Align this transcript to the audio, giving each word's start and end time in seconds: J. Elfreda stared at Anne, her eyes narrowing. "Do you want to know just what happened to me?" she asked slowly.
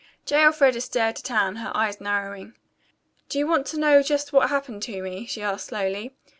J. 0.25 0.37
Elfreda 0.45 0.81
stared 0.81 1.19
at 1.19 1.29
Anne, 1.29 1.57
her 1.57 1.71
eyes 1.77 2.01
narrowing. 2.01 2.55
"Do 3.29 3.37
you 3.37 3.45
want 3.45 3.67
to 3.67 3.79
know 3.79 4.01
just 4.01 4.33
what 4.33 4.49
happened 4.49 4.81
to 4.81 4.99
me?" 5.03 5.27
she 5.27 5.43
asked 5.43 5.67
slowly. 5.67 6.15